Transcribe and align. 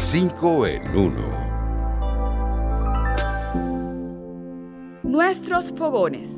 5 0.00 0.66
en 0.68 0.82
1. 0.96 1.12
Nuestros 5.02 5.72
fogones. 5.72 6.36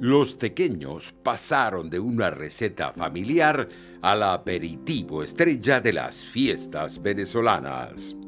Los 0.00 0.36
tequeños 0.36 1.14
pasaron 1.22 1.88
de 1.88 1.98
una 1.98 2.28
receta 2.28 2.92
familiar 2.92 3.70
al 4.02 4.22
aperitivo 4.22 5.22
estrella 5.22 5.80
de 5.80 5.94
las 5.94 6.26
fiestas 6.26 7.00
venezolanas. 7.00 8.19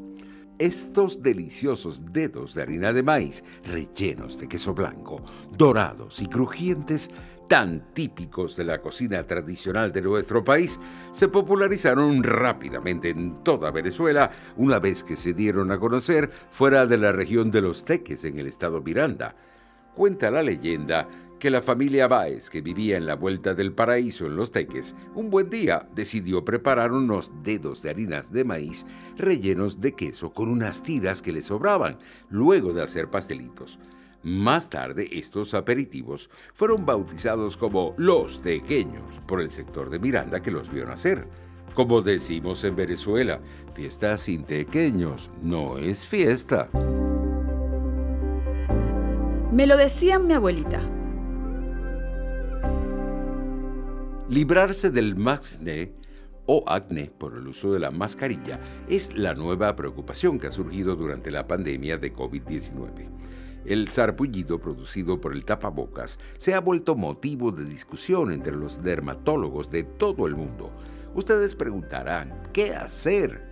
Estos 0.62 1.20
deliciosos 1.20 2.12
dedos 2.12 2.54
de 2.54 2.62
harina 2.62 2.92
de 2.92 3.02
maíz 3.02 3.42
rellenos 3.64 4.38
de 4.38 4.46
queso 4.46 4.72
blanco, 4.72 5.20
dorados 5.50 6.22
y 6.22 6.28
crujientes, 6.28 7.10
tan 7.48 7.92
típicos 7.92 8.54
de 8.54 8.62
la 8.66 8.80
cocina 8.80 9.26
tradicional 9.26 9.90
de 9.90 10.02
nuestro 10.02 10.44
país, 10.44 10.78
se 11.10 11.26
popularizaron 11.26 12.22
rápidamente 12.22 13.08
en 13.10 13.42
toda 13.42 13.72
Venezuela 13.72 14.30
una 14.56 14.78
vez 14.78 15.02
que 15.02 15.16
se 15.16 15.34
dieron 15.34 15.72
a 15.72 15.80
conocer 15.80 16.30
fuera 16.52 16.86
de 16.86 16.96
la 16.96 17.10
región 17.10 17.50
de 17.50 17.60
los 17.60 17.84
Teques 17.84 18.22
en 18.22 18.38
el 18.38 18.46
estado 18.46 18.80
Miranda. 18.80 19.34
Cuenta 19.96 20.30
la 20.30 20.44
leyenda 20.44 21.08
que 21.42 21.50
la 21.50 21.60
familia 21.60 22.06
Báez, 22.06 22.50
que 22.50 22.60
vivía 22.60 22.96
en 22.96 23.04
la 23.04 23.16
vuelta 23.16 23.52
del 23.52 23.72
paraíso 23.72 24.26
en 24.26 24.36
Los 24.36 24.52
Teques, 24.52 24.94
un 25.16 25.28
buen 25.28 25.50
día 25.50 25.88
decidió 25.92 26.44
preparar 26.44 26.92
unos 26.92 27.32
dedos 27.42 27.82
de 27.82 27.90
harinas 27.90 28.30
de 28.30 28.44
maíz 28.44 28.86
rellenos 29.16 29.80
de 29.80 29.92
queso 29.92 30.32
con 30.32 30.48
unas 30.48 30.84
tiras 30.84 31.20
que 31.20 31.32
le 31.32 31.42
sobraban, 31.42 31.98
luego 32.30 32.72
de 32.72 32.84
hacer 32.84 33.10
pastelitos. 33.10 33.80
Más 34.22 34.70
tarde, 34.70 35.08
estos 35.10 35.52
aperitivos 35.54 36.30
fueron 36.54 36.86
bautizados 36.86 37.56
como 37.56 37.92
los 37.96 38.40
tequeños 38.40 39.18
por 39.26 39.40
el 39.40 39.50
sector 39.50 39.90
de 39.90 39.98
Miranda 39.98 40.40
que 40.42 40.52
los 40.52 40.70
vio 40.70 40.86
nacer. 40.86 41.26
Como 41.74 42.02
decimos 42.02 42.62
en 42.62 42.76
Venezuela, 42.76 43.40
fiesta 43.74 44.16
sin 44.16 44.44
tequeños 44.44 45.28
no 45.42 45.78
es 45.78 46.06
fiesta. 46.06 46.68
Me 49.50 49.66
lo 49.66 49.76
decía 49.76 50.20
mi 50.20 50.34
abuelita. 50.34 51.01
Librarse 54.32 54.90
del 54.90 55.14
maxne 55.14 55.92
o 56.46 56.64
acné 56.66 57.10
por 57.18 57.36
el 57.36 57.48
uso 57.48 57.70
de 57.74 57.78
la 57.78 57.90
mascarilla 57.90 58.58
es 58.88 59.14
la 59.14 59.34
nueva 59.34 59.76
preocupación 59.76 60.38
que 60.38 60.46
ha 60.46 60.50
surgido 60.50 60.96
durante 60.96 61.30
la 61.30 61.46
pandemia 61.46 61.98
de 61.98 62.14
COVID-19. 62.14 63.10
El 63.66 63.88
sarpullido 63.88 64.58
producido 64.58 65.20
por 65.20 65.34
el 65.34 65.44
tapabocas 65.44 66.18
se 66.38 66.54
ha 66.54 66.60
vuelto 66.60 66.96
motivo 66.96 67.52
de 67.52 67.66
discusión 67.66 68.32
entre 68.32 68.56
los 68.56 68.82
dermatólogos 68.82 69.70
de 69.70 69.84
todo 69.84 70.26
el 70.26 70.34
mundo. 70.34 70.72
Ustedes 71.14 71.54
preguntarán, 71.54 72.40
¿qué 72.54 72.74
hacer? 72.74 73.46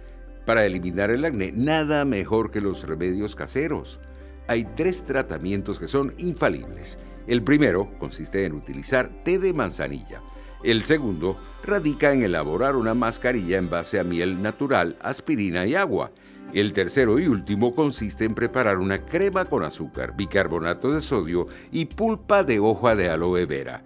Para 0.46 0.64
eliminar 0.64 1.10
el 1.10 1.26
acné, 1.26 1.52
nada 1.52 2.06
mejor 2.06 2.50
que 2.50 2.62
los 2.62 2.84
remedios 2.84 3.36
caseros. 3.36 4.00
Hay 4.48 4.64
tres 4.76 5.04
tratamientos 5.04 5.78
que 5.78 5.88
son 5.88 6.14
infalibles. 6.16 6.98
El 7.26 7.42
primero 7.42 7.90
consiste 7.98 8.46
en 8.46 8.54
utilizar 8.54 9.22
té 9.24 9.38
de 9.38 9.52
manzanilla. 9.52 10.22
El 10.62 10.82
segundo 10.82 11.38
radica 11.64 12.12
en 12.12 12.22
elaborar 12.22 12.76
una 12.76 12.94
mascarilla 12.94 13.56
en 13.56 13.70
base 13.70 13.98
a 13.98 14.04
miel 14.04 14.42
natural, 14.42 14.96
aspirina 15.00 15.66
y 15.66 15.74
agua. 15.74 16.12
El 16.52 16.72
tercero 16.72 17.18
y 17.18 17.28
último 17.28 17.74
consiste 17.74 18.24
en 18.24 18.34
preparar 18.34 18.78
una 18.78 19.06
crema 19.06 19.44
con 19.44 19.62
azúcar, 19.62 20.16
bicarbonato 20.16 20.92
de 20.92 21.00
sodio 21.00 21.46
y 21.70 21.86
pulpa 21.86 22.42
de 22.44 22.58
hoja 22.58 22.94
de 22.96 23.08
aloe 23.08 23.46
vera. 23.46 23.84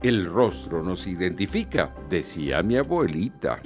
El 0.00 0.26
rostro 0.26 0.82
nos 0.82 1.06
identifica, 1.06 1.94
decía 2.08 2.62
mi 2.62 2.76
abuelita. 2.76 3.60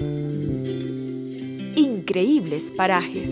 Increíbles 1.75 2.73
parajes. 2.77 3.29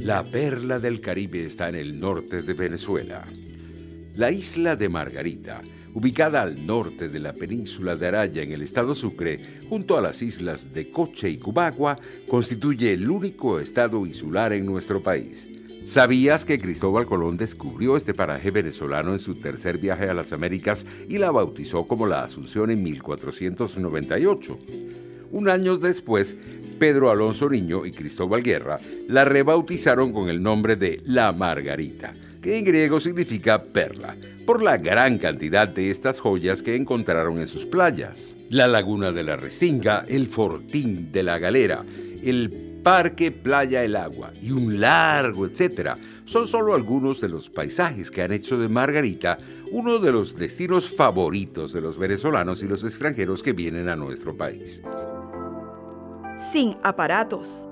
La 0.00 0.24
perla 0.24 0.78
del 0.78 1.00
Caribe 1.00 1.44
está 1.44 1.68
en 1.68 1.74
el 1.76 2.00
norte 2.00 2.42
de 2.42 2.54
Venezuela. 2.54 3.26
La 4.18 4.32
isla 4.32 4.74
de 4.74 4.88
Margarita 4.88 5.62
ubicada 5.94 6.42
al 6.42 6.66
norte 6.66 7.08
de 7.08 7.20
la 7.20 7.32
península 7.34 7.94
de 7.94 8.08
Araya 8.08 8.42
en 8.42 8.50
el 8.50 8.62
estado 8.62 8.96
Sucre, 8.96 9.38
junto 9.68 9.96
a 9.96 10.00
las 10.00 10.22
islas 10.22 10.74
de 10.74 10.90
Coche 10.90 11.30
y 11.30 11.38
Cubagua, 11.38 11.96
constituye 12.28 12.94
el 12.94 13.08
único 13.08 13.60
estado 13.60 14.04
insular 14.04 14.52
en 14.52 14.66
nuestro 14.66 15.00
país. 15.00 15.48
¿Sabías 15.84 16.44
que 16.44 16.58
Cristóbal 16.58 17.06
Colón 17.06 17.36
descubrió 17.36 17.96
este 17.96 18.12
paraje 18.12 18.50
venezolano 18.50 19.12
en 19.12 19.20
su 19.20 19.36
tercer 19.36 19.78
viaje 19.78 20.08
a 20.08 20.14
las 20.14 20.32
Américas 20.32 20.84
y 21.08 21.18
la 21.18 21.30
bautizó 21.30 21.86
como 21.86 22.04
la 22.04 22.24
Asunción 22.24 22.72
en 22.72 22.82
1498? 22.82 24.58
Un 25.30 25.48
año 25.48 25.76
después, 25.76 26.36
Pedro 26.80 27.12
Alonso 27.12 27.48
Niño 27.48 27.86
y 27.86 27.92
Cristóbal 27.92 28.42
Guerra 28.42 28.80
la 29.06 29.24
rebautizaron 29.24 30.10
con 30.10 30.28
el 30.28 30.42
nombre 30.42 30.74
de 30.74 31.00
La 31.04 31.32
Margarita 31.32 32.14
que 32.40 32.58
en 32.58 32.64
griego 32.64 33.00
significa 33.00 33.62
perla, 33.62 34.16
por 34.46 34.62
la 34.62 34.78
gran 34.78 35.18
cantidad 35.18 35.68
de 35.68 35.90
estas 35.90 36.20
joyas 36.20 36.62
que 36.62 36.76
encontraron 36.76 37.38
en 37.38 37.48
sus 37.48 37.66
playas. 37.66 38.34
La 38.50 38.66
laguna 38.66 39.12
de 39.12 39.22
la 39.22 39.36
Restinga, 39.36 40.04
el 40.08 40.26
fortín 40.26 41.12
de 41.12 41.22
la 41.22 41.38
Galera, 41.38 41.84
el 42.22 42.68
parque 42.82 43.30
Playa 43.30 43.84
El 43.84 43.96
Agua 43.96 44.32
y 44.40 44.50
un 44.50 44.80
largo 44.80 45.46
etcétera 45.46 45.98
son 46.24 46.46
solo 46.46 46.74
algunos 46.74 47.20
de 47.20 47.28
los 47.28 47.50
paisajes 47.50 48.10
que 48.10 48.22
han 48.22 48.32
hecho 48.32 48.58
de 48.58 48.68
Margarita 48.68 49.38
uno 49.72 49.98
de 49.98 50.12
los 50.12 50.36
destinos 50.36 50.88
favoritos 50.94 51.72
de 51.72 51.80
los 51.80 51.98
venezolanos 51.98 52.62
y 52.62 52.68
los 52.68 52.84
extranjeros 52.84 53.42
que 53.42 53.52
vienen 53.52 53.88
a 53.88 53.96
nuestro 53.96 54.36
país. 54.36 54.82
Sin 56.52 56.76
aparatos 56.82 57.68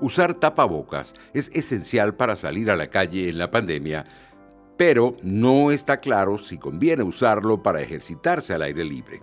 Usar 0.00 0.34
tapabocas 0.34 1.14
es 1.34 1.50
esencial 1.52 2.14
para 2.14 2.34
salir 2.34 2.70
a 2.70 2.76
la 2.76 2.86
calle 2.86 3.28
en 3.28 3.38
la 3.38 3.50
pandemia, 3.50 4.04
pero 4.78 5.14
no 5.22 5.70
está 5.70 6.00
claro 6.00 6.38
si 6.38 6.56
conviene 6.56 7.02
usarlo 7.02 7.62
para 7.62 7.82
ejercitarse 7.82 8.54
al 8.54 8.62
aire 8.62 8.82
libre. 8.82 9.20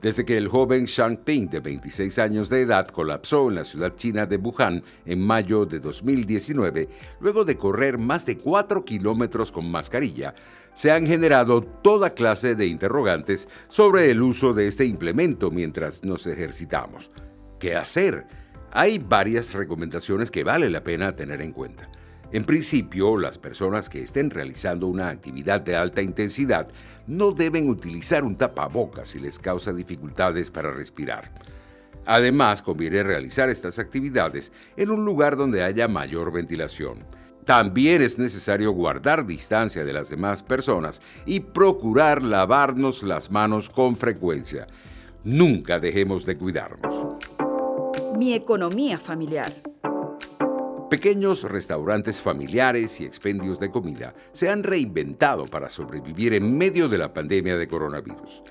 Desde 0.00 0.24
que 0.24 0.36
el 0.36 0.48
joven 0.48 0.84
Shang 0.84 1.24
Ping, 1.24 1.48
de 1.48 1.60
26 1.60 2.18
años 2.18 2.48
de 2.48 2.62
edad, 2.62 2.88
colapsó 2.88 3.48
en 3.48 3.54
la 3.54 3.64
ciudad 3.64 3.96
china 3.96 4.26
de 4.26 4.36
Wuhan 4.36 4.82
en 5.04 5.20
mayo 5.20 5.66
de 5.66 5.80
2019, 5.80 6.88
luego 7.20 7.44
de 7.44 7.56
correr 7.56 7.98
más 7.98 8.24
de 8.24 8.36
4 8.36 8.84
kilómetros 8.84 9.52
con 9.52 9.70
mascarilla, 9.70 10.34
se 10.74 10.90
han 10.90 11.06
generado 11.06 11.62
toda 11.62 12.10
clase 12.10 12.54
de 12.54 12.66
interrogantes 12.66 13.48
sobre 13.68 14.10
el 14.10 14.22
uso 14.22 14.52
de 14.52 14.68
este 14.68 14.84
implemento 14.84 15.50
mientras 15.50 16.04
nos 16.04 16.26
ejercitamos. 16.26 17.10
¿Qué 17.58 17.74
hacer? 17.74 18.43
Hay 18.76 18.98
varias 18.98 19.54
recomendaciones 19.54 20.32
que 20.32 20.42
vale 20.42 20.68
la 20.68 20.82
pena 20.82 21.14
tener 21.14 21.40
en 21.42 21.52
cuenta. 21.52 21.88
En 22.32 22.44
principio, 22.44 23.16
las 23.16 23.38
personas 23.38 23.88
que 23.88 24.02
estén 24.02 24.30
realizando 24.30 24.88
una 24.88 25.10
actividad 25.10 25.60
de 25.60 25.76
alta 25.76 26.02
intensidad 26.02 26.66
no 27.06 27.30
deben 27.30 27.70
utilizar 27.70 28.24
un 28.24 28.34
tapabocas 28.34 29.06
si 29.06 29.20
les 29.20 29.38
causa 29.38 29.72
dificultades 29.72 30.50
para 30.50 30.72
respirar. 30.72 31.30
Además, 32.04 32.62
conviene 32.62 33.04
realizar 33.04 33.48
estas 33.48 33.78
actividades 33.78 34.52
en 34.76 34.90
un 34.90 35.04
lugar 35.04 35.36
donde 35.36 35.62
haya 35.62 35.86
mayor 35.86 36.32
ventilación. 36.32 36.98
También 37.44 38.02
es 38.02 38.18
necesario 38.18 38.72
guardar 38.72 39.24
distancia 39.24 39.84
de 39.84 39.92
las 39.92 40.10
demás 40.10 40.42
personas 40.42 41.00
y 41.26 41.38
procurar 41.38 42.24
lavarnos 42.24 43.04
las 43.04 43.30
manos 43.30 43.70
con 43.70 43.94
frecuencia. 43.94 44.66
Nunca 45.22 45.78
dejemos 45.78 46.26
de 46.26 46.36
cuidarnos 46.36 47.06
mi 48.16 48.32
economía 48.32 48.98
familiar. 48.98 49.52
Pequeños 50.88 51.42
restaurantes 51.42 52.20
familiares 52.20 53.00
y 53.00 53.04
expendios 53.04 53.58
de 53.58 53.70
comida 53.70 54.14
se 54.32 54.48
han 54.48 54.62
reinventado 54.62 55.46
para 55.46 55.68
sobrevivir 55.68 56.34
en 56.34 56.56
medio 56.56 56.88
de 56.88 56.98
la 56.98 57.12
pandemia 57.12 57.56
de 57.56 57.66
coronavirus. 57.66 58.42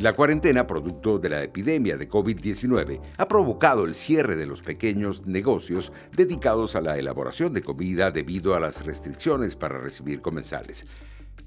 La 0.00 0.12
cuarentena, 0.12 0.66
producto 0.66 1.18
de 1.18 1.28
la 1.28 1.42
epidemia 1.42 1.96
de 1.96 2.08
COVID-19, 2.08 3.00
ha 3.16 3.28
provocado 3.28 3.84
el 3.84 3.94
cierre 3.94 4.34
de 4.34 4.46
los 4.46 4.62
pequeños 4.62 5.26
negocios 5.26 5.92
dedicados 6.16 6.74
a 6.74 6.80
la 6.80 6.98
elaboración 6.98 7.52
de 7.52 7.62
comida 7.62 8.10
debido 8.10 8.54
a 8.56 8.60
las 8.60 8.84
restricciones 8.84 9.54
para 9.54 9.78
recibir 9.78 10.20
comensales. 10.20 10.84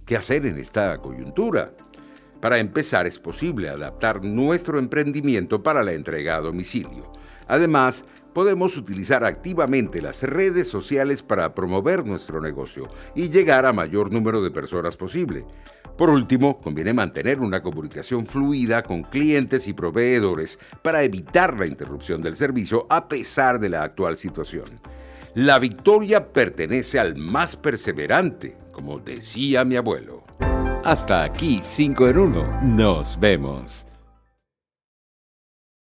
¿Qué 0.06 0.16
hacer 0.16 0.46
en 0.46 0.60
esta 0.60 0.98
coyuntura? 1.00 1.74
Para 2.40 2.60
empezar, 2.60 3.06
es 3.06 3.20
posible 3.20 3.68
adaptar 3.68 4.24
nuestro 4.24 4.80
emprendimiento 4.80 5.62
para 5.62 5.84
la 5.84 5.92
entrega 5.92 6.38
a 6.38 6.42
domicilio. 6.42 7.12
Además, 7.50 8.06
podemos 8.34 8.78
utilizar 8.78 9.26
activamente 9.26 10.02
las 10.02 10.24
redes 10.24 10.70
sociales 10.70 11.24
para 11.24 11.54
promover 11.54 12.06
nuestro 12.06 12.40
negocio 12.40 12.88
y 13.16 13.30
llegar 13.30 13.66
a 13.66 13.74
mayor 13.74 14.14
número 14.14 14.42
de 14.42 14.52
personas 14.52 14.96
posible. 14.96 15.46
Por 15.98 16.10
último, 16.10 16.62
conviene 16.62 16.94
mantener 16.94 17.42
una 17.42 17.62
comunicación 17.62 18.26
fluida 18.26 18.84
con 18.84 19.04
clientes 19.04 19.68
y 19.68 19.74
proveedores 19.74 20.58
para 20.82 21.04
evitar 21.04 21.60
la 21.60 21.66
interrupción 21.66 22.22
del 22.22 22.38
servicio 22.38 22.88
a 22.90 23.10
pesar 23.10 23.60
de 23.60 23.68
la 23.68 23.84
actual 23.84 24.16
situación. 24.16 24.80
La 25.36 25.60
victoria 25.60 26.32
pertenece 26.32 27.00
al 27.00 27.18
más 27.18 27.56
perseverante, 27.56 28.56
como 28.72 29.00
decía 29.00 29.66
mi 29.66 29.76
abuelo. 29.76 30.24
Hasta 30.86 31.24
aquí 31.24 31.60
5 31.62 32.08
en 32.08 32.18
1. 32.18 32.62
Nos 32.64 33.20
vemos. 33.20 33.86